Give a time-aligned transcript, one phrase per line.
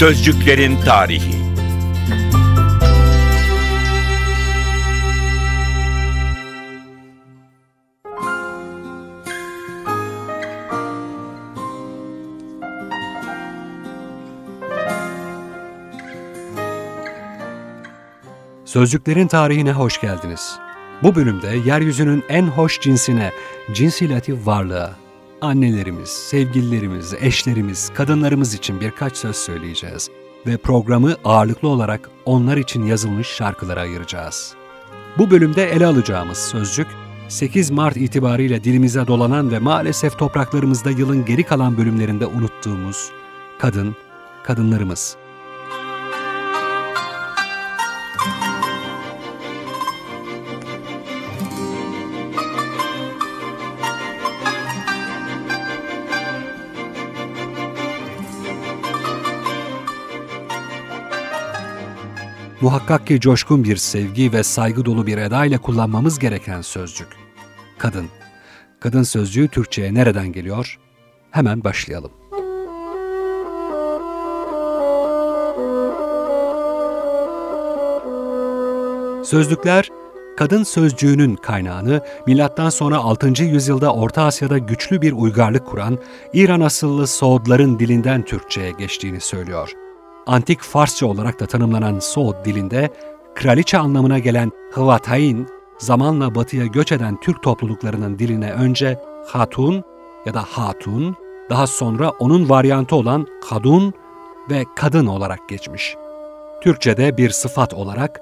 [0.00, 1.34] Sözcüklerin tarihi.
[18.64, 20.58] Sözcüklerin tarihine hoş geldiniz.
[21.02, 23.30] Bu bölümde yeryüzünün en hoş cinsine,
[23.72, 24.94] cinsilatif varlığa,
[25.40, 30.10] annelerimiz, sevgililerimiz, eşlerimiz, kadınlarımız için birkaç söz söyleyeceğiz
[30.46, 34.54] ve programı ağırlıklı olarak onlar için yazılmış şarkılara ayıracağız.
[35.18, 36.86] Bu bölümde ele alacağımız sözcük,
[37.28, 43.10] 8 Mart itibariyle dilimize dolanan ve maalesef topraklarımızda yılın geri kalan bölümlerinde unuttuğumuz
[43.58, 43.96] kadın,
[44.42, 45.16] kadınlarımız.
[62.60, 67.08] Muhakkak ki coşkun bir sevgi ve saygı dolu bir edayla kullanmamız gereken sözcük.
[67.78, 68.06] Kadın.
[68.80, 70.78] Kadın sözcüğü Türkçe'ye nereden geliyor?
[71.30, 72.10] Hemen başlayalım.
[79.24, 79.88] Sözlükler,
[80.36, 83.44] kadın sözcüğünün kaynağını milattan sonra 6.
[83.44, 85.98] yüzyılda Orta Asya'da güçlü bir uygarlık kuran
[86.32, 89.79] İran asıllı Soğudların dilinden Türkçe'ye geçtiğini söylüyor
[90.30, 92.90] antik Farsça olarak da tanımlanan Soğut dilinde
[93.34, 99.84] kraliçe anlamına gelen Hıvatayn, zamanla batıya göç eden Türk topluluklarının diline önce hatun
[100.26, 101.16] ya da hatun,
[101.50, 103.94] daha sonra onun varyantı olan kadun
[104.50, 105.94] ve kadın olarak geçmiş.
[106.62, 108.20] Türkçe'de bir sıfat olarak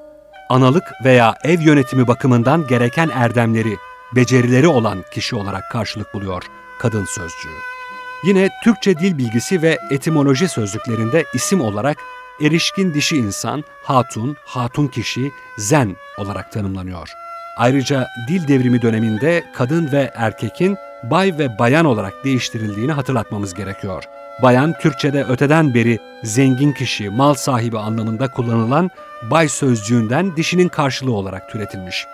[0.50, 3.76] analık veya ev yönetimi bakımından gereken erdemleri,
[4.16, 6.42] becerileri olan kişi olarak karşılık buluyor
[6.78, 7.77] kadın sözcüğü.
[8.24, 11.98] Yine Türkçe dil bilgisi ve etimoloji sözlüklerinde isim olarak
[12.40, 17.08] erişkin dişi insan, hatun, hatun kişi, zen olarak tanımlanıyor.
[17.56, 24.04] Ayrıca dil devrimi döneminde kadın ve erkekin bay ve bayan olarak değiştirildiğini hatırlatmamız gerekiyor.
[24.42, 28.90] Bayan Türkçe'de öteden beri zengin kişi, mal sahibi anlamında kullanılan
[29.30, 32.06] bay sözcüğünden dişinin karşılığı olarak türetilmiş.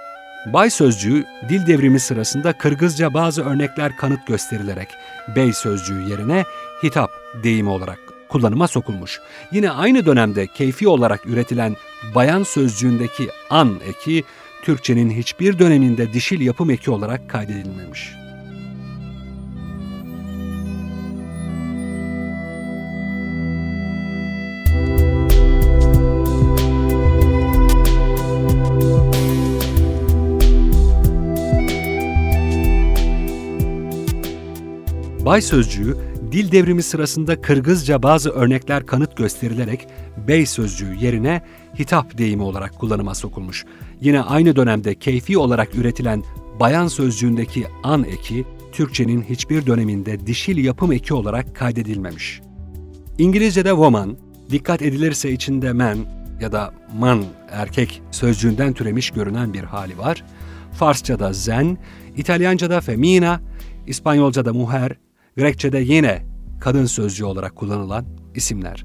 [0.46, 4.88] Bay sözcüğü dil devrimi sırasında Kırgızca bazı örnekler kanıt gösterilerek
[5.36, 6.44] bey sözcüğü yerine
[6.82, 7.10] hitap
[7.42, 7.98] deyimi olarak
[8.28, 9.20] kullanıma sokulmuş.
[9.52, 11.76] Yine aynı dönemde keyfi olarak üretilen
[12.14, 14.24] bayan sözcüğündeki an eki
[14.62, 18.23] Türkçenin hiçbir döneminde dişil yapım eki olarak kaydedilmemiş.
[35.24, 35.96] Bay sözcüğü
[36.32, 39.86] dil devrimi sırasında Kırgızca bazı örnekler kanıt gösterilerek
[40.28, 41.42] bey sözcüğü yerine
[41.78, 43.64] hitap deyimi olarak kullanıma sokulmuş.
[44.00, 46.22] Yine aynı dönemde keyfi olarak üretilen
[46.60, 52.40] bayan sözcüğündeki an eki Türkçenin hiçbir döneminde dişil yapım eki olarak kaydedilmemiş.
[53.18, 54.16] İngilizce'de woman,
[54.50, 55.98] dikkat edilirse içinde man
[56.40, 60.24] ya da man erkek sözcüğünden türemiş görünen bir hali var.
[60.72, 61.78] Farsça'da zen,
[62.16, 63.40] İtalyanca'da femina,
[63.86, 64.92] İspanyolca'da muher,
[65.36, 66.26] Grekçe'de yine
[66.60, 68.84] kadın sözcüğü olarak kullanılan isimler.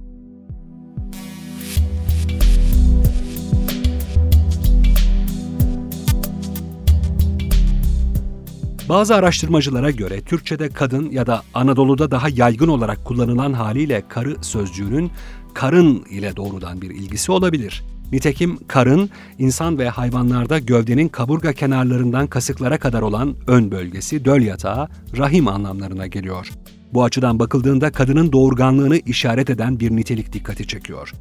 [8.89, 15.11] Bazı araştırmacılara göre Türkçe'de kadın ya da Anadolu'da daha yaygın olarak kullanılan haliyle karı sözcüğünün
[15.53, 17.83] karın ile doğrudan bir ilgisi olabilir.
[18.12, 24.88] Nitekim karın, insan ve hayvanlarda gövdenin kaburga kenarlarından kasıklara kadar olan ön bölgesi, döl yatağı,
[25.18, 26.50] rahim anlamlarına geliyor.
[26.94, 31.14] Bu açıdan bakıldığında kadının doğurganlığını işaret eden bir nitelik dikkati çekiyor.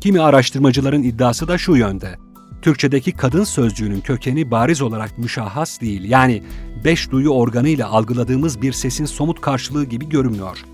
[0.00, 2.16] Kimi araştırmacıların iddiası da şu yönde.
[2.62, 6.42] Türkçedeki kadın sözcüğünün kökeni bariz olarak müşahhas değil, yani
[6.84, 10.64] beş duyu organıyla algıladığımız bir sesin somut karşılığı gibi görünmüyor.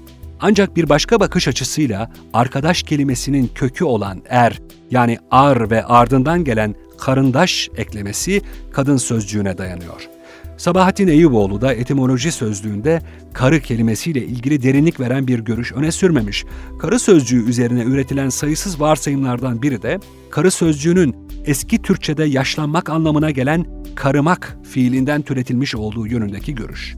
[0.40, 4.60] Ancak bir başka bakış açısıyla arkadaş kelimesinin kökü olan er
[4.90, 8.42] yani ar ve ardından gelen karındaş eklemesi
[8.72, 10.08] kadın sözcüğüne dayanıyor.
[10.56, 13.02] Sabahattin Eyüboğlu da etimoloji sözlüğünde
[13.32, 16.44] karı kelimesiyle ilgili derinlik veren bir görüş öne sürmemiş.
[16.78, 19.98] Karı sözcüğü üzerine üretilen sayısız varsayımlardan biri de
[20.30, 26.96] karı sözcüğünün eski Türkçe'de yaşlanmak anlamına gelen karımak fiilinden türetilmiş olduğu yönündeki görüş.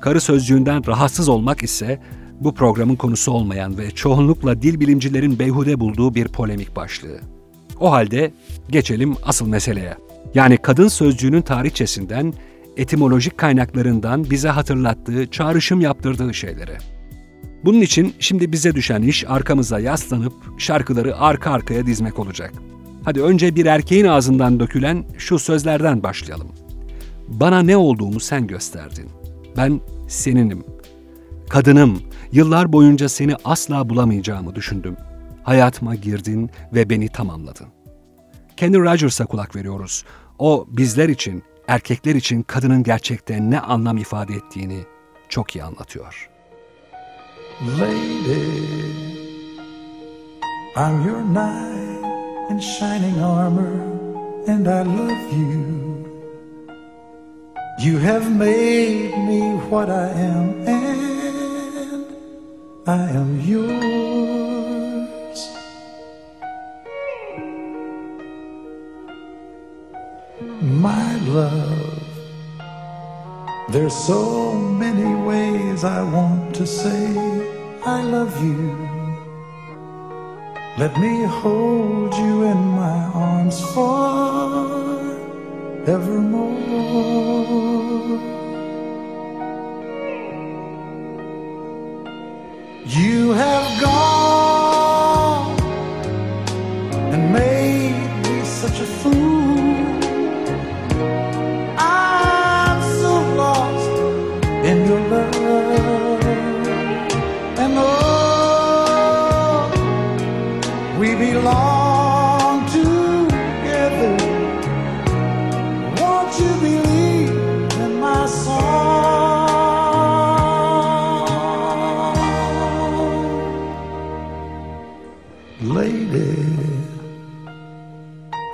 [0.00, 2.00] Karı sözcüğünden rahatsız olmak ise
[2.44, 7.20] bu programın konusu olmayan ve çoğunlukla dil bilimcilerin beyhude bulduğu bir polemik başlığı.
[7.80, 8.32] O halde
[8.70, 9.96] geçelim asıl meseleye.
[10.34, 12.34] Yani kadın sözcüğünün tarihçesinden,
[12.76, 16.76] etimolojik kaynaklarından bize hatırlattığı, çağrışım yaptırdığı şeyleri.
[17.64, 22.52] Bunun için şimdi bize düşen iş arkamıza yaslanıp şarkıları arka arkaya dizmek olacak.
[23.04, 26.48] Hadi önce bir erkeğin ağzından dökülen şu sözlerden başlayalım.
[27.28, 29.08] Bana ne olduğumu sen gösterdin.
[29.56, 30.64] Ben seninim.
[31.52, 32.02] Kadınım,
[32.32, 34.96] yıllar boyunca seni asla bulamayacağımı düşündüm.
[35.42, 37.66] Hayatıma girdin ve beni tamamladın.
[38.56, 40.04] Kenny Rogers'a kulak veriyoruz.
[40.38, 44.78] O bizler için, erkekler için kadının gerçekten ne anlam ifade ettiğini
[45.28, 46.30] çok iyi anlatıyor.
[47.80, 48.48] Lady,
[50.76, 53.92] I'm your knight in shining armor
[54.48, 55.82] and I love you.
[57.84, 60.92] You have made me what I am and
[62.84, 63.70] I am yours.
[70.60, 72.02] My love,
[73.70, 77.06] there's so many ways I want to say
[77.86, 78.76] I love you.
[80.76, 85.22] Let me hold you in my arms forevermore.
[92.94, 95.58] You have gone
[96.92, 99.31] and made me such a fool.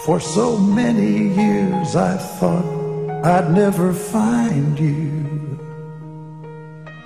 [0.08, 2.64] For so many years I thought
[3.26, 5.58] I'd never find you.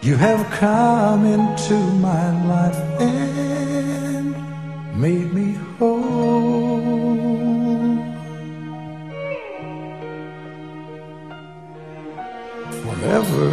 [0.03, 4.37] You have come into my life and
[4.97, 6.79] made me whole.
[12.85, 13.49] Forever,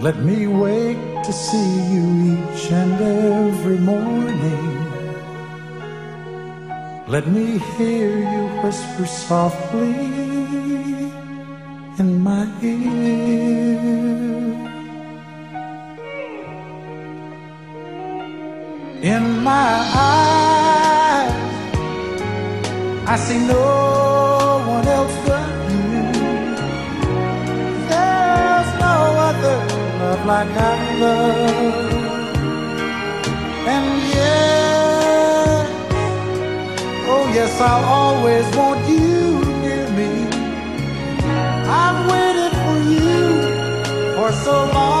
[0.00, 4.77] let me wake to see you each and every morning.
[7.08, 9.94] Let me hear you whisper softly
[11.98, 13.78] in my ear.
[19.00, 19.72] In my
[20.10, 21.32] eyes,
[23.06, 26.02] I see no one else but you.
[27.88, 28.96] There's no
[29.28, 29.58] other
[29.98, 31.87] love like I love.
[37.60, 40.28] I'll always want you near me.
[41.66, 44.97] I've waited for you for so long.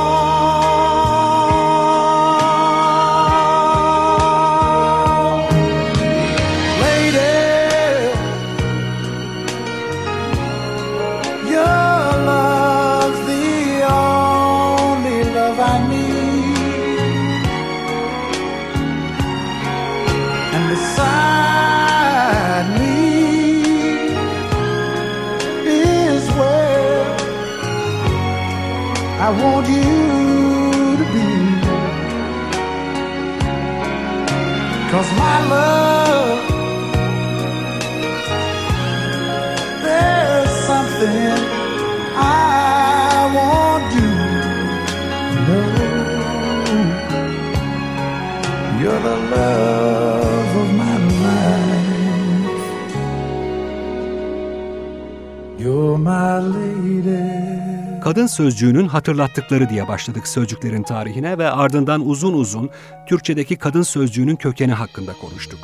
[58.08, 62.70] Kadın sözcüğünün hatırlattıkları diye başladık sözcüklerin tarihine ve ardından uzun uzun
[63.08, 65.58] Türkçedeki kadın sözcüğünün kökeni hakkında konuştuk.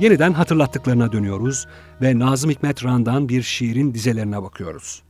[0.00, 1.66] Yeniden hatırlattıklarına dönüyoruz
[2.02, 5.02] ve Nazım Hikmet Ran'dan bir şiirin dizelerine bakıyoruz.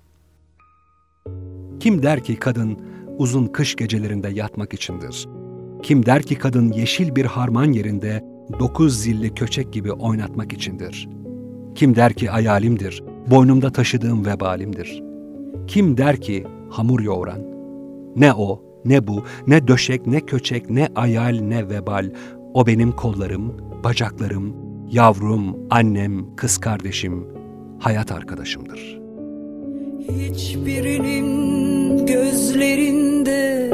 [1.80, 2.78] Kim der ki kadın
[3.16, 5.28] uzun kış gecelerinde yatmak içindir?
[5.82, 8.24] Kim der ki kadın yeşil bir harman yerinde
[8.58, 11.08] dokuz zilli köçek gibi oynatmak içindir?
[11.74, 15.02] Kim der ki hayalimdir, boynumda taşıdığım vebalimdir?
[15.66, 17.40] Kim der ki hamur yoğuran.
[18.16, 22.10] Ne o, ne bu, ne döşek, ne köçek, ne ayal, ne vebal.
[22.54, 24.56] O benim kollarım, bacaklarım,
[24.90, 27.26] yavrum, annem, kız kardeşim,
[27.78, 29.00] hayat arkadaşımdır.
[30.08, 31.26] Hiçbirinin
[32.06, 33.70] gözlerinde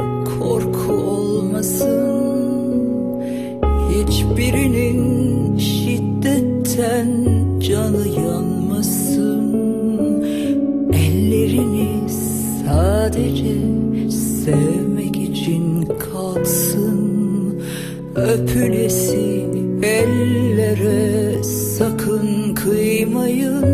[18.15, 19.45] Öpülesi
[19.83, 23.65] ellere sakın kıymayın.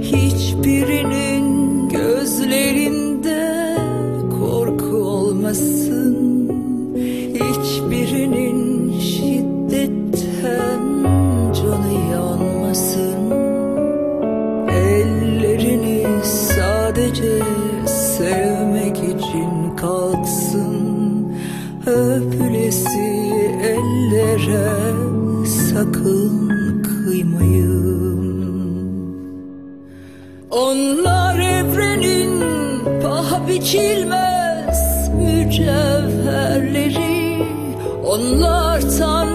[0.00, 1.44] Hiçbirinin
[1.88, 3.76] gözlerinde
[4.40, 6.16] korku olmasın.
[7.34, 10.80] Hiçbirinin şiddetten
[11.54, 13.30] canı yanmasın.
[14.68, 17.42] Ellerini sadece
[17.86, 20.74] sevmek için kalksın.
[21.86, 22.43] Öpülesi
[23.62, 24.72] ellere
[25.46, 28.24] sakın kıymayın.
[30.50, 32.40] Onlar evrenin
[33.02, 37.14] paha biçilmez mücevherleri.
[38.06, 39.33] Onlar Tanrı'nın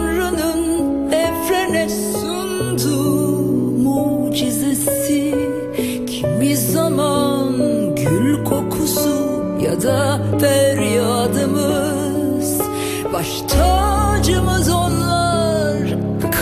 [13.20, 15.78] Baş tacımız onlar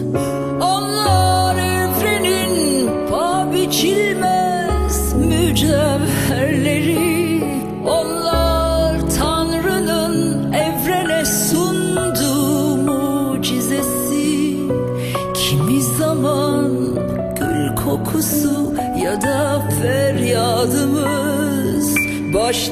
[0.60, 7.44] Onlar evrenin paha biçilmez mücevherleri.
[7.86, 14.56] Onlar Tanrı'nın evrene sunduğu mucizesi.
[15.34, 16.70] Kimi zaman
[17.40, 18.74] gül kokusu
[19.04, 21.96] ya da feryadımız
[22.34, 22.68] Baş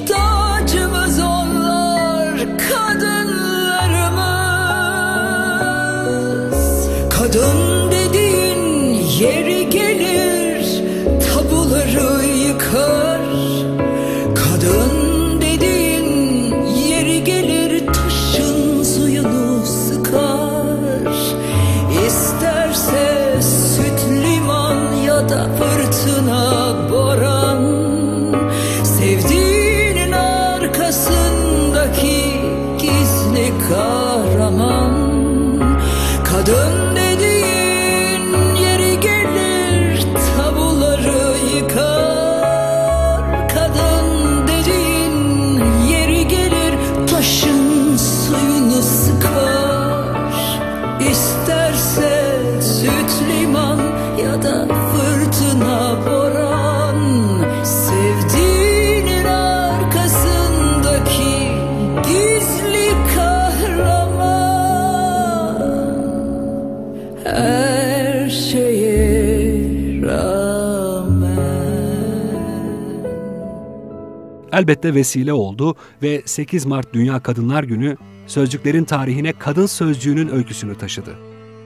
[74.55, 77.97] Elbette vesile oldu ve 8 Mart Dünya Kadınlar Günü
[78.27, 81.19] sözcüklerin tarihine kadın sözcüğünün öyküsünü taşıdı.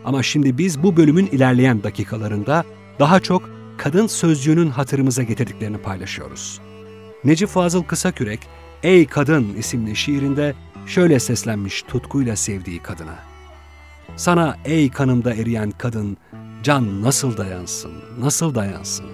[0.04, 2.64] Ama şimdi biz bu bölümün ilerleyen dakikalarında
[2.98, 6.60] daha çok kadın sözcüğünün hatırımıza getirdiklerini paylaşıyoruz.
[7.24, 8.40] Necip Fazıl Kısakürek,
[8.82, 10.54] Ey Kadın isimli şiirinde
[10.86, 13.18] şöyle seslenmiş tutkuyla sevdiği kadına.
[14.16, 16.16] Sana ey kanımda eriyen kadın,
[16.62, 19.06] can nasıl dayansın, nasıl dayansın?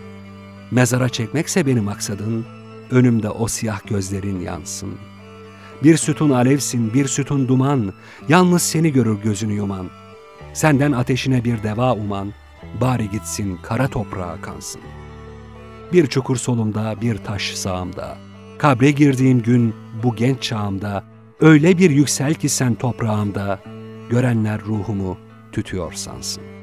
[0.71, 2.47] Mezara çekmekse benim maksadın,
[2.91, 4.95] önümde o siyah gözlerin yansın.
[5.83, 7.93] Bir sütun alevsin, bir sütun duman,
[8.29, 9.91] yalnız seni görür gözünü yuman.
[10.53, 12.33] Senden ateşine bir deva uman,
[12.81, 14.81] bari gitsin kara toprağa kansın.
[15.93, 18.17] Bir çukur solumda, bir taş sağımda,
[18.59, 21.05] kabre girdiğim gün bu genç çağımda,
[21.41, 23.61] öyle bir yüksel ki sen toprağımda,
[24.11, 25.19] görenler ruhumu
[25.53, 26.54] tütüyor sansın.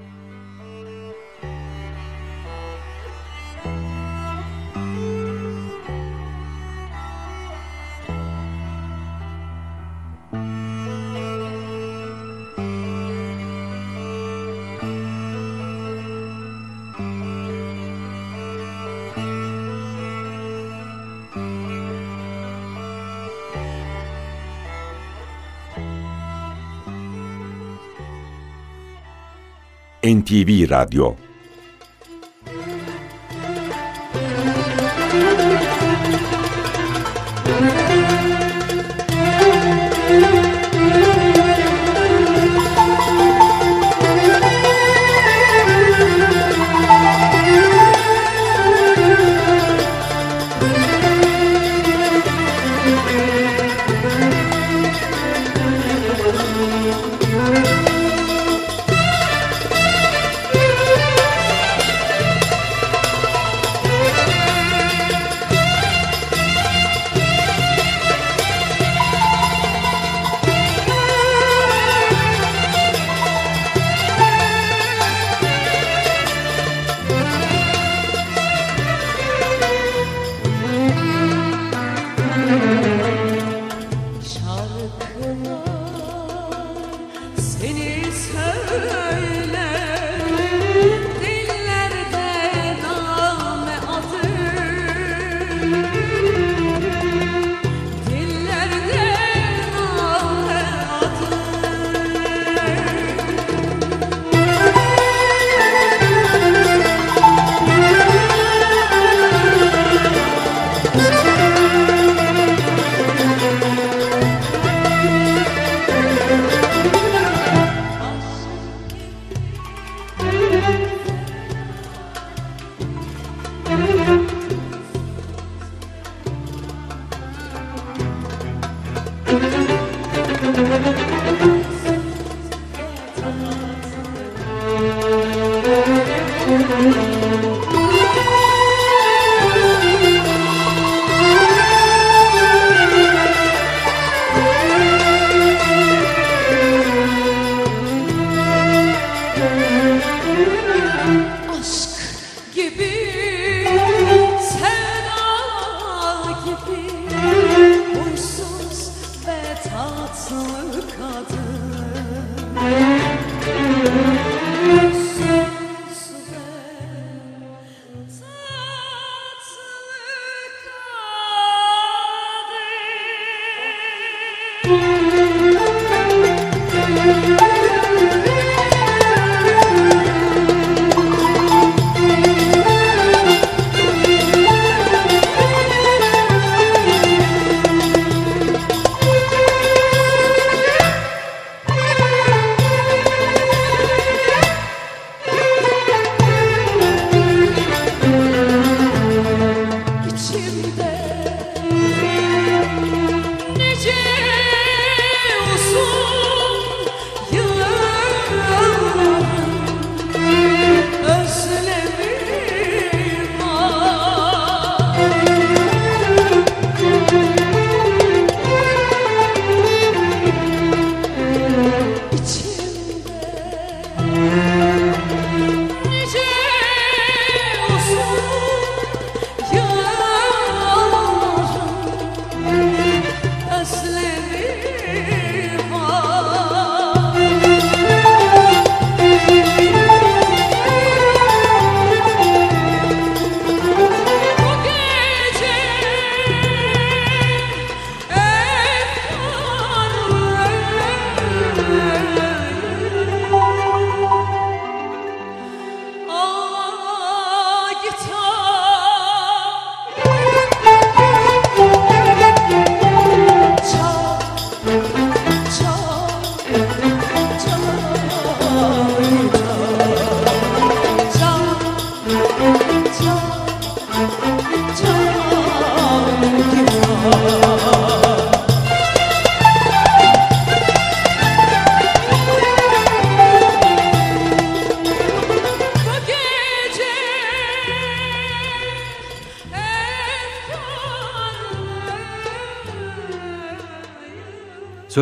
[30.32, 31.31] NTV Radyo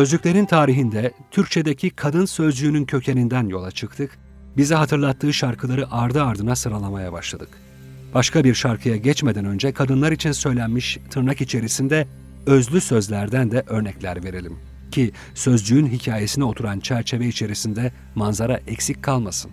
[0.00, 4.18] efkarım Sözcüklerin tarihinde Türkçedeki kadın sözcüğünün kökeninden yola çıktık.
[4.56, 7.48] Bize hatırlattığı şarkıları ardı ardına sıralamaya başladık.
[8.14, 12.06] Başka bir şarkıya geçmeden önce kadınlar için söylenmiş tırnak içerisinde
[12.46, 14.58] özlü sözlerden de örnekler verelim.
[14.90, 19.50] Ki sözcüğün hikayesine oturan çerçeve içerisinde manzara eksik kalmasın.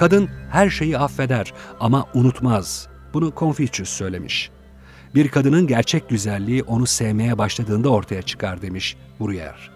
[0.00, 2.88] Kadın her şeyi affeder ama unutmaz.
[3.14, 4.50] Bunu Confucius söylemiş.
[5.14, 9.70] Bir kadının gerçek güzelliği onu sevmeye başladığında ortaya çıkar demiş Bruyère.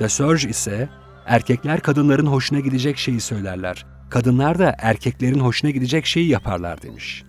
[0.00, 0.88] De Surge ise
[1.26, 3.86] erkekler kadınların hoşuna gidecek şeyi söylerler.
[4.10, 7.24] Kadınlar da erkeklerin hoşuna gidecek şeyi yaparlar demiş.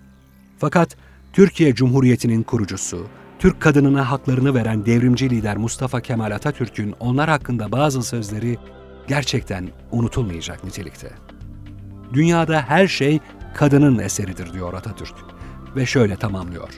[0.58, 0.98] Fakat
[1.34, 3.08] Türkiye Cumhuriyeti'nin kurucusu,
[3.40, 8.58] Türk kadınına haklarını veren devrimci lider Mustafa Kemal Atatürk'ün onlar hakkında bazı sözleri
[9.08, 11.27] gerçekten unutulmayacak nitelikte.
[12.14, 13.20] Dünyada her şey
[13.56, 15.16] kadının eseridir diyor Atatürk
[15.76, 16.70] ve şöyle tamamlıyor.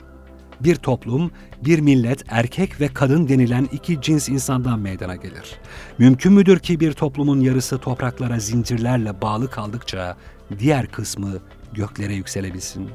[0.60, 1.30] Bir toplum,
[1.64, 5.58] bir millet erkek ve kadın denilen iki cins insandan meydana gelir.
[5.98, 10.16] Mümkün müdür ki bir toplumun yarısı topraklara zincirlerle bağlı kaldıkça
[10.58, 11.32] diğer kısmı
[11.72, 12.90] göklere yükselebilsin?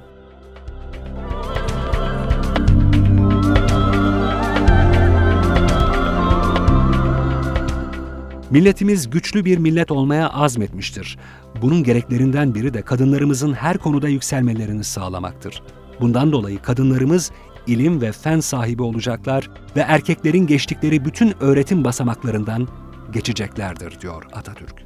[8.50, 11.18] Milletimiz güçlü bir millet olmaya azmetmiştir.
[11.62, 15.64] Bunun gereklerinden biri de kadınlarımızın her konuda yükselmelerini sağlamaktır.
[16.02, 17.32] Bundan dolayı kadınlarımız
[17.68, 22.68] ilim ve fen sahibi olacaklar ve erkeklerin geçtikleri bütün öğretim basamaklarından
[23.14, 24.86] geçeceklerdir diyor Atatürk.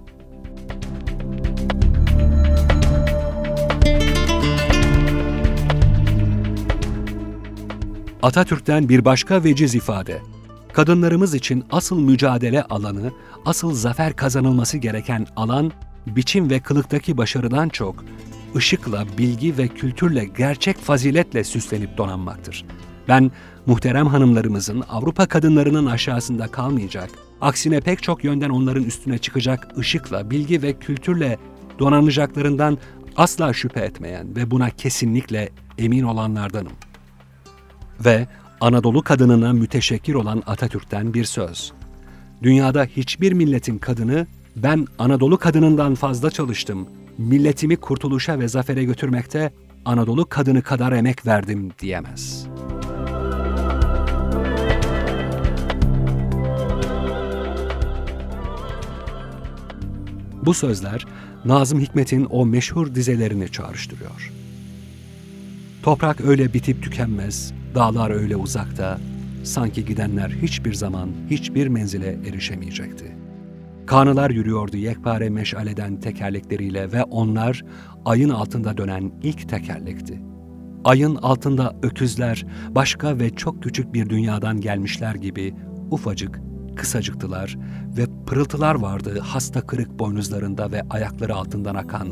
[8.23, 10.21] Atatürk'ten bir başka veciz ifade.
[10.73, 13.12] Kadınlarımız için asıl mücadele alanı,
[13.45, 15.71] asıl zafer kazanılması gereken alan,
[16.15, 18.06] biçim ve kılıktaki başarıdan çok,
[18.56, 22.65] ışıkla, bilgi ve kültürle, gerçek faziletle süslenip donanmaktır.
[23.08, 23.32] Ben
[23.65, 27.10] muhterem hanımlarımızın Avrupa kadınlarının aşağısında kalmayacak,
[27.41, 31.38] aksine pek çok yönden onların üstüne çıkacak ışıkla, bilgi ve kültürle
[31.80, 32.78] donanacaklarından
[33.17, 36.74] asla şüphe etmeyen ve buna kesinlikle emin olanlardanım.
[38.06, 38.28] Ve
[38.62, 41.74] Anadolu kadınına müteşekkir olan Atatürk'ten bir söz.
[42.43, 44.28] Dünyada hiçbir milletin kadını
[44.63, 46.88] ben Anadolu kadınından fazla çalıştım.
[47.17, 49.52] Milletimi kurtuluşa ve zafere götürmekte
[49.86, 52.48] Anadolu kadını kadar emek verdim diyemez.
[60.45, 61.06] Bu sözler
[61.45, 64.32] Nazım Hikmet'in o meşhur dizelerini çağrıştırıyor.
[65.84, 69.00] Toprak öyle bitip tükenmez, dağlar öyle uzakta,
[69.43, 73.18] sanki gidenler hiçbir zaman hiçbir menzile erişemeyecekti.
[73.89, 77.63] Kanılar yürüyordu yekpare meşaleden tekerlekleriyle ve onlar
[78.06, 80.21] ayın altında dönen ilk tekerlekti.
[80.84, 85.56] Ayın altında öküzler başka ve çok küçük bir dünyadan gelmişler gibi
[85.91, 86.39] ufacık,
[86.75, 87.58] kısacıktılar
[87.97, 92.08] ve pırıltılar vardı hasta kırık boynuzlarında ve ayakları altından akan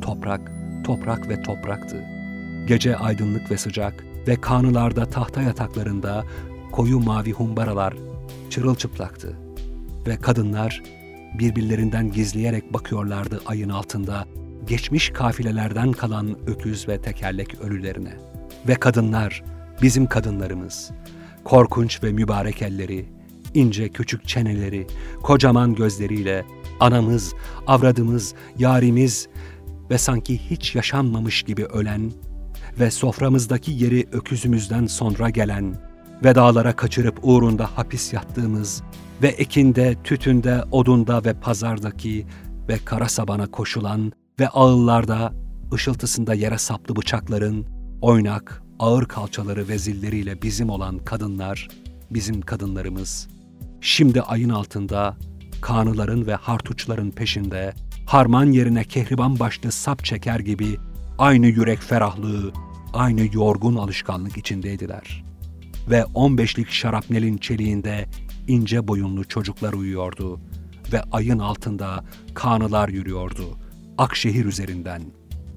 [0.00, 0.52] toprak,
[0.84, 2.04] toprak ve topraktı.
[2.68, 6.24] Gece aydınlık ve sıcak ve kanılarda tahta yataklarında
[6.72, 7.94] koyu mavi humbaralar
[8.50, 9.36] çırılçıplaktı.
[10.06, 10.82] Ve kadınlar
[11.38, 14.24] birbirlerinden gizleyerek bakıyorlardı ayın altında
[14.66, 18.16] geçmiş kafilelerden kalan öküz ve tekerlek ölülerine.
[18.68, 19.44] Ve kadınlar,
[19.82, 20.90] bizim kadınlarımız,
[21.44, 23.08] korkunç ve mübarek elleri,
[23.54, 24.86] ince küçük çeneleri,
[25.22, 26.44] kocaman gözleriyle
[26.80, 27.34] anamız,
[27.66, 29.28] avradımız, yarimiz
[29.90, 32.12] ve sanki hiç yaşanmamış gibi ölen
[32.80, 35.74] ve soframızdaki yeri öküzümüzden sonra gelen
[36.24, 38.82] ve dağlara kaçırıp uğrunda hapis yattığımız
[39.22, 42.26] ve ekinde, tütünde, odunda ve pazardaki
[42.68, 45.32] ve kara sabana koşulan ve ağıllarda,
[45.72, 47.66] ışıltısında yere saplı bıçakların,
[48.00, 51.68] oynak, ağır kalçaları ve zilleriyle bizim olan kadınlar,
[52.10, 53.28] bizim kadınlarımız,
[53.80, 55.16] şimdi ayın altında,
[55.60, 57.72] kanıların ve hartuçların peşinde,
[58.06, 60.76] harman yerine kehriban başlı sap çeker gibi
[61.18, 62.52] aynı yürek ferahlığı,
[62.92, 65.24] aynı yorgun alışkanlık içindeydiler.
[65.90, 68.06] Ve on beşlik şarapnelin çeliğinde
[68.48, 70.40] ince boyunlu çocuklar uyuyordu
[70.92, 73.58] ve ayın altında kanılar yürüyordu
[73.98, 75.02] Akşehir üzerinden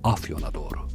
[0.04, 0.94] Afyon'a doğru.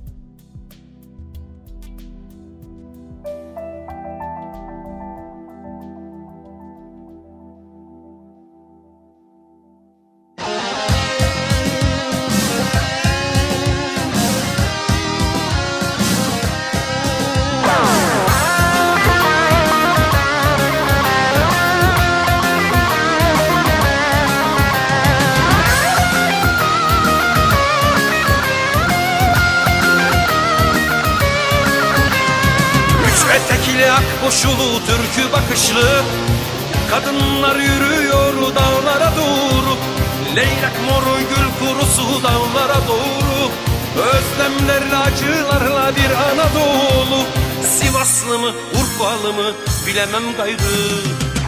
[34.41, 36.03] Koşulu türkü bakışlı.
[36.91, 39.77] Kadınlar yürüyor dağlara doğru.
[40.37, 43.51] Leylek moru gül kurusu dağlara doğru.
[43.97, 47.23] Özlemlerle acılarla bir Anadolu.
[47.79, 49.53] Sivaslı mı Urfalı mı
[49.87, 50.59] bilemem gayrı.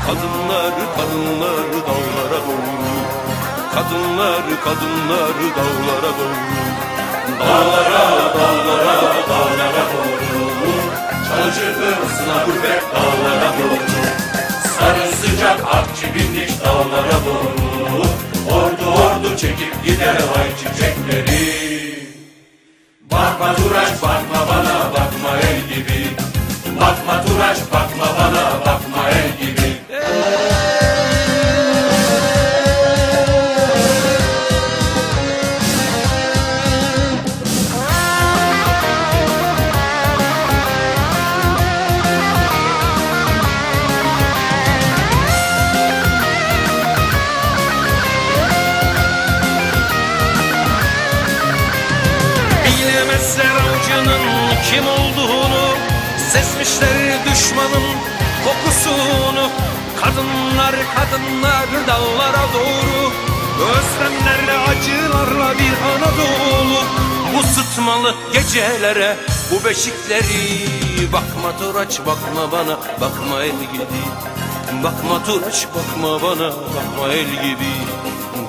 [0.06, 2.92] Kadınlar kadınlar dağlara doğru.
[3.74, 6.52] Kadınlar kadınlar dağlara doğru.
[7.40, 9.81] Dağlara dağlara dağlara
[11.42, 13.76] Çalışır fırısına gurbet dağlara doğru.
[14.78, 18.02] Sarı sıcak akçı bindik dağlara doğru.
[18.50, 22.08] Ordu ordu çekip gider ay çiçekleri.
[23.12, 26.06] Bakma Turaç bakma bana bakma el gibi.
[26.80, 28.81] Bakma Turaç bakma bana bakma
[57.52, 57.84] düşmanın
[58.44, 59.48] kokusunu
[60.00, 63.12] Kadınlar kadınlar dağlara doğru
[63.58, 66.80] Özlemlerle acılarla bir Anadolu.
[67.36, 69.16] Bu sıtmalı gecelere
[69.50, 74.02] bu beşikleri Bakma Turaç bakma bana bakma el gibi.
[74.84, 77.72] Bakma Turaç bakma bana bakma el gibi.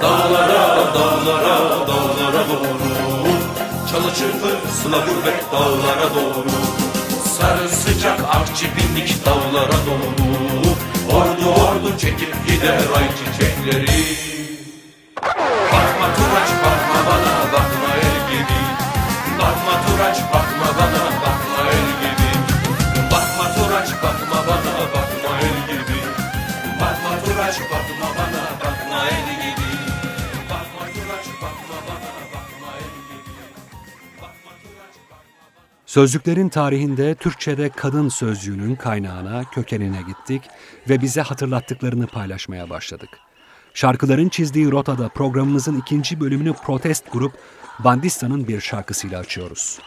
[0.01, 3.33] Dağlara dağlara dağlara doğru.
[3.91, 6.82] Çalı çırpı sıla gurbet dağlara doğru
[7.39, 10.33] Sarı sıcak akçı bindik dağlara doğru
[11.17, 13.87] Ordu ordu çekip gider ay çiçekleri.
[15.71, 17.42] Bakma Turaç bakma bana
[35.93, 40.41] Sözlüklerin tarihinde Türkçe'de kadın sözcüğünün kaynağına, kökenine gittik
[40.89, 43.09] ve bize hatırlattıklarını paylaşmaya başladık.
[43.73, 47.31] Şarkıların çizdiği rotada programımızın ikinci bölümünü protest grup
[47.79, 49.79] Bandista'nın bir şarkısıyla açıyoruz.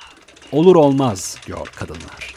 [0.52, 2.34] olur olmaz diyor kadınlar.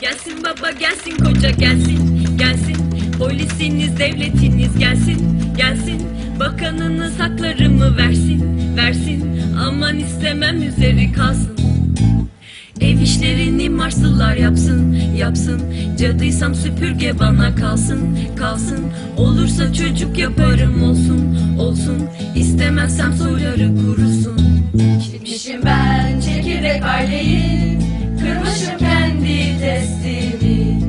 [0.00, 6.08] Gelsin baba gelsin koca gelsin gelsin Polisiniz devletiniz gelsin gelsin
[6.40, 11.54] Bakanınız haklarımı versin versin Aman istemem üzeri kalsın
[12.80, 15.62] Ev işlerini Marslılar yapsın, yapsın.
[15.98, 18.84] Cadıysam süpürge bana kalsın, kalsın.
[19.16, 22.08] Olursa çocuk yaparım olsun, olsun.
[22.34, 24.44] İstemezsem soyları kurusun.
[25.24, 27.78] Gitmişim ben çekirdek aileyi
[28.20, 30.80] Kırmışım kendi testimi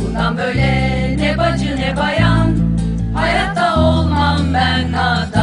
[0.00, 2.56] Bundan böyle ne bacı ne bayan
[3.14, 5.41] Hayatta olmam ben adam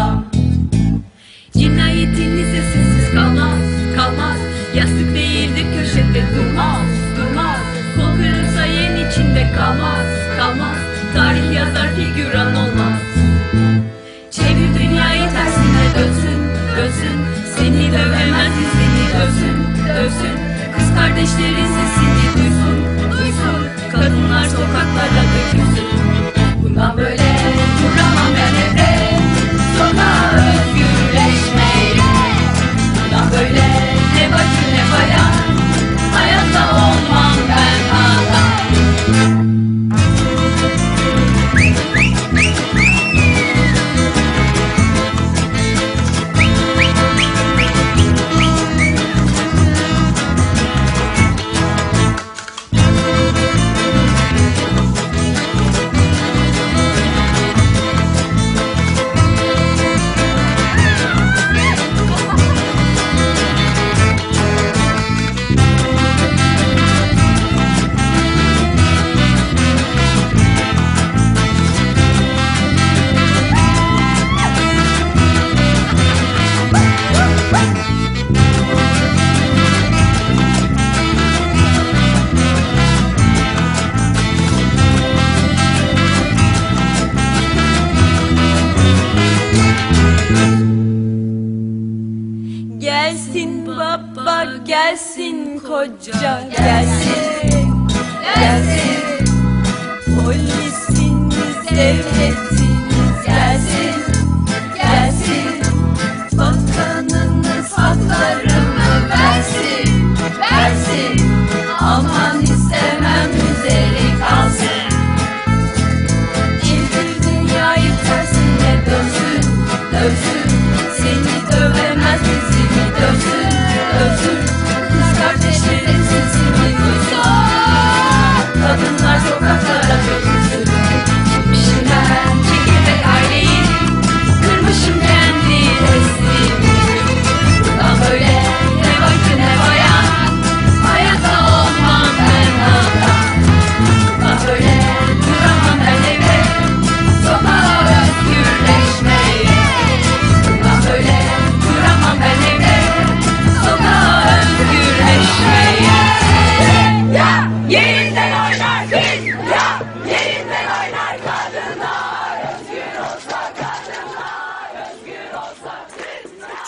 [101.79, 102.48] Polisiniz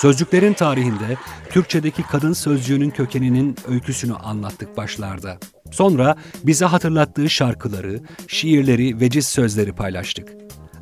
[0.02, 1.18] Sözcüklerin tarihinde
[1.50, 5.38] Türkçedeki kadın sözcüğünün kökeninin öyküsünü anlattık başlarda.
[5.72, 10.30] Sonra bize hatırlattığı şarkıları, şiirleri, veciz sözleri paylaştık.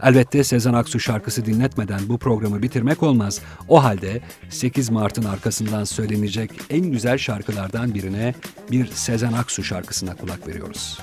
[0.03, 3.41] Elbette Sezen Aksu şarkısı dinletmeden bu programı bitirmek olmaz.
[3.67, 8.35] O halde 8 Mart'ın arkasından söylenecek en güzel şarkılardan birine
[8.71, 10.99] bir Sezen Aksu şarkısına kulak veriyoruz.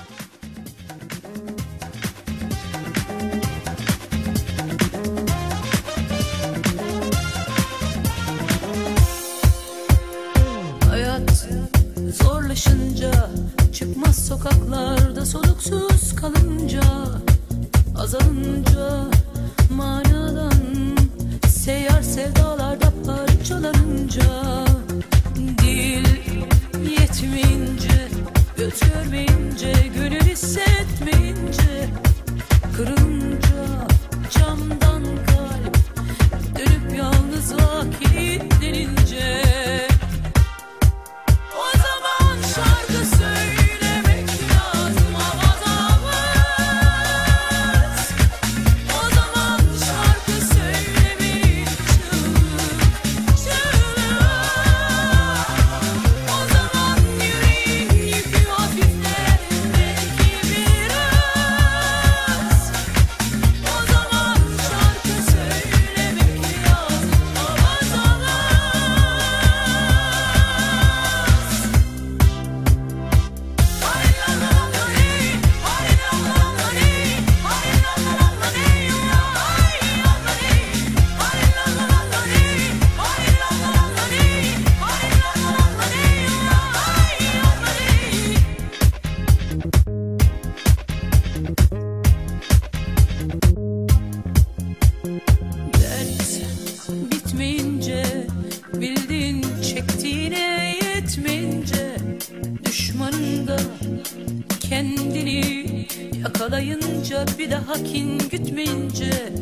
[107.39, 109.33] bir daha kin gütmeyince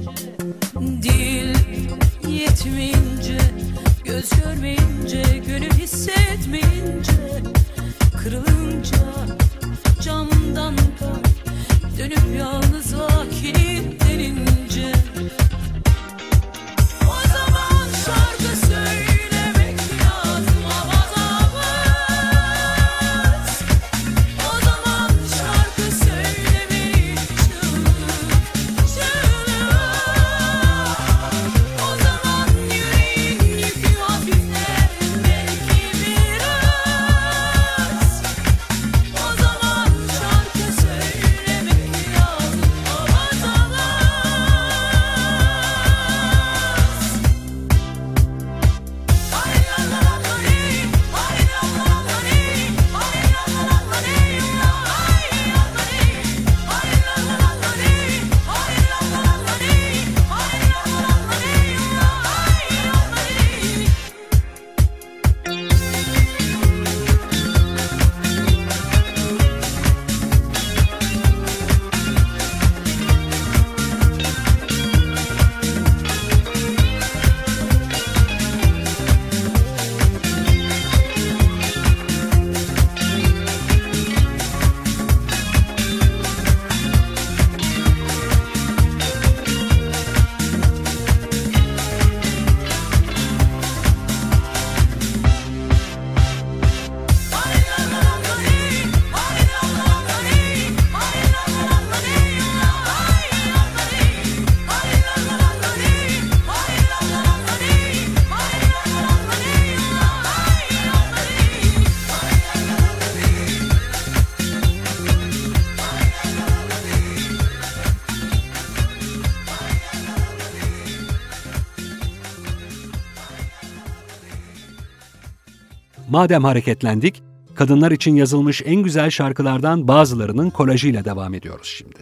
[126.15, 127.23] madem hareketlendik,
[127.56, 131.99] kadınlar için yazılmış en güzel şarkılardan bazılarının kolajıyla devam ediyoruz şimdi.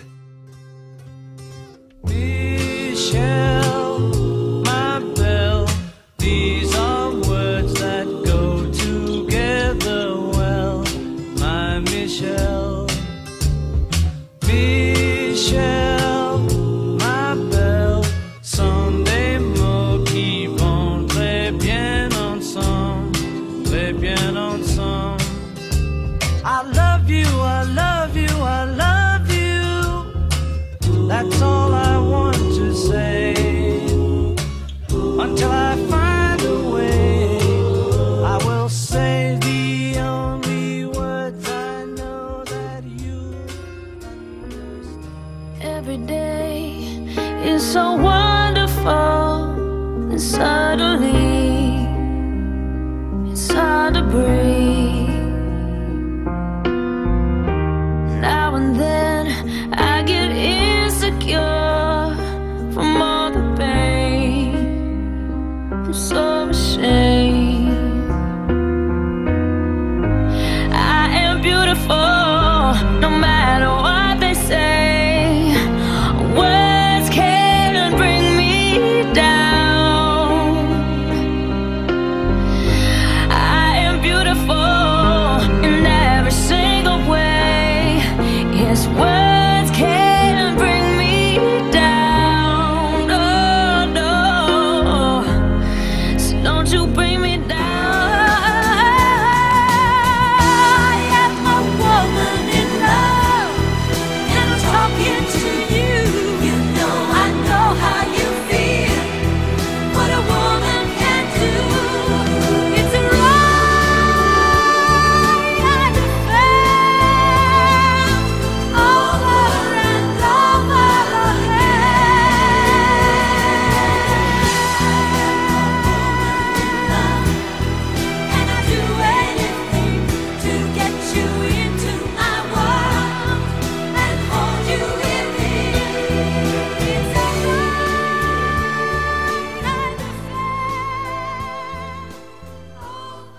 [15.33, 16.02] Michelle.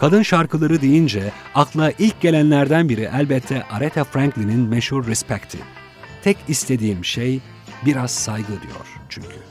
[0.05, 5.59] Kadın şarkıları deyince akla ilk gelenlerden biri elbette Aretha Franklin'in meşhur Respect'i.
[6.23, 7.41] Tek istediğim şey
[7.87, 9.44] biraz saygı diyor çünkü.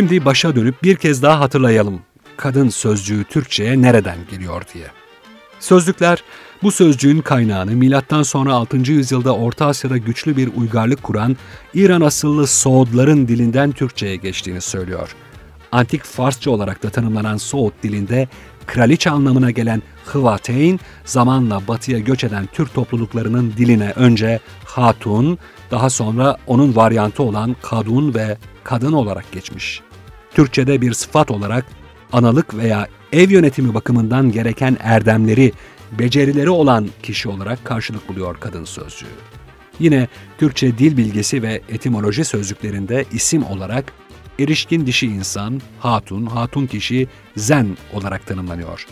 [0.00, 2.00] Şimdi başa dönüp bir kez daha hatırlayalım.
[2.36, 4.86] Kadın sözcüğü Türkçe'ye nereden geliyor diye.
[5.58, 6.22] Sözlükler
[6.62, 8.76] bu sözcüğün kaynağını milattan sonra 6.
[8.76, 11.36] yüzyılda Orta Asya'da güçlü bir uygarlık kuran
[11.74, 15.14] İran asıllı Soğudların dilinden Türkçe'ye geçtiğini söylüyor.
[15.72, 18.28] Antik Farsça olarak da tanımlanan Soğut dilinde
[18.66, 25.38] kraliçe anlamına gelen Hıvateyn zamanla batıya göç eden Türk topluluklarının diline önce hatun,
[25.70, 29.89] daha sonra onun varyantı olan kadun ve kadın olarak geçmiş.
[30.34, 31.66] Türkçe'de bir sıfat olarak
[32.12, 35.52] analık veya ev yönetimi bakımından gereken erdemleri,
[35.92, 39.06] becerileri olan kişi olarak karşılık buluyor kadın sözcüğü.
[39.78, 40.08] Yine
[40.38, 43.92] Türkçe dil bilgisi ve etimoloji sözlüklerinde isim olarak
[44.38, 48.86] erişkin dişi insan, hatun, hatun kişi, zen olarak tanımlanıyor.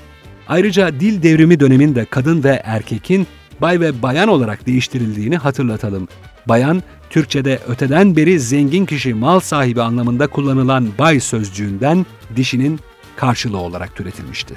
[0.48, 3.26] Ayrıca dil devrimi döneminde kadın ve erkekin
[3.60, 6.08] bay ve bayan olarak değiştirildiğini hatırlatalım.
[6.46, 12.06] Bayan, Türkçe'de öteden beri zengin kişi, mal sahibi anlamında kullanılan bay sözcüğünden
[12.36, 12.80] dişinin
[13.16, 14.54] karşılığı olarak türetilmişti.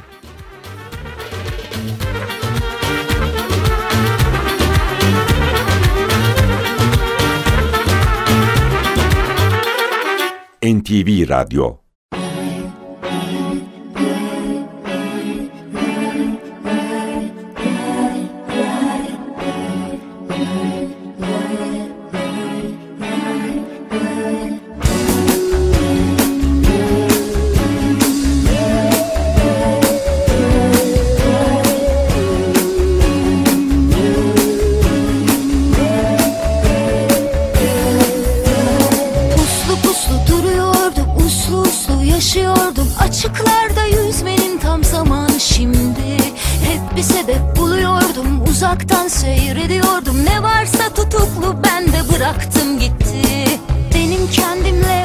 [10.64, 11.78] NTV Radyo
[43.22, 46.18] Açıklarda yüzmenin tam zamanı şimdi.
[46.68, 50.26] Hep bir sebep buluyordum uzaktan seyrediyordum.
[50.26, 53.22] Ne varsa tutuklu ben de bıraktım gitti.
[53.96, 55.01] Benim kendimle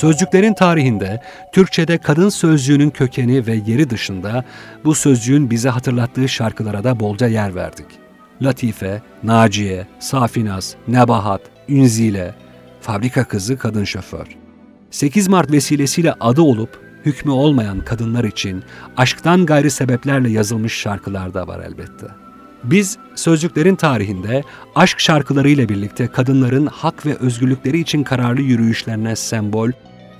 [0.00, 1.20] Sözcüklerin tarihinde
[1.52, 4.44] Türkçe'de kadın sözcüğünün kökeni ve yeri dışında
[4.84, 7.86] bu sözcüğün bize hatırlattığı şarkılara da bolca yer verdik.
[8.42, 12.34] Latife, Naciye, Safinaz, Nebahat, Ünzile,
[12.80, 14.26] Fabrika Kızı Kadın Şoför.
[14.90, 18.64] 8 Mart vesilesiyle adı olup hükmü olmayan kadınlar için
[18.96, 22.06] aşktan gayri sebeplerle yazılmış şarkılar da var elbette.
[22.64, 24.44] Biz sözcüklerin tarihinde
[24.74, 29.70] aşk şarkılarıyla birlikte kadınların hak ve özgürlükleri için kararlı yürüyüşlerine sembol,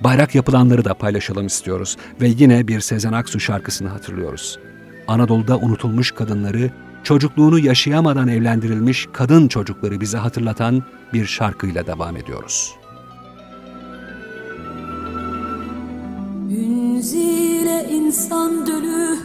[0.00, 4.58] bayrak yapılanları da paylaşalım istiyoruz ve yine bir Sezen Aksu şarkısını hatırlıyoruz.
[5.08, 6.70] Anadolu'da unutulmuş kadınları,
[7.02, 10.82] çocukluğunu yaşayamadan evlendirilmiş kadın çocukları bize hatırlatan
[11.12, 12.74] bir şarkıyla devam ediyoruz.
[16.50, 19.18] Ünzile insan dölü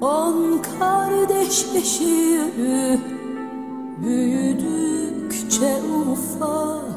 [0.00, 2.40] On kardeş beşi
[4.02, 5.76] Büyüdükçe
[6.12, 6.93] ufak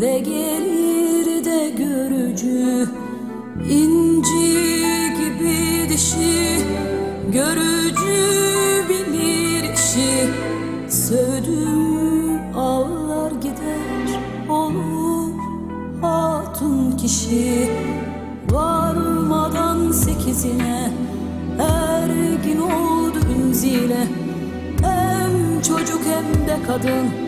[0.00, 2.88] ve gelir de görücü
[3.70, 4.58] inci
[5.18, 6.58] gibi dişi.
[7.32, 8.14] Görücü
[8.88, 10.30] bilir işi
[10.88, 15.32] Sövdüm ağlar gider olur
[16.02, 17.70] hatun kişi.
[18.50, 20.90] Varmadan sekizine
[21.58, 24.06] ergin oldu ünzile
[24.82, 27.23] Hem çocuk hem de kadın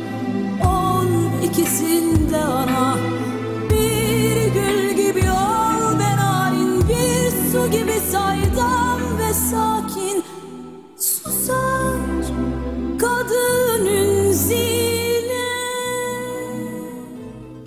[1.46, 2.96] ikisinde ana.
[3.70, 10.24] Bir gül gibi ol ben hain Bir su gibi saydam ve sakin.
[10.96, 11.96] Susar
[12.98, 15.46] kadının zile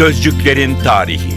[0.02, 1.31] Sözcüklerin Tarihi.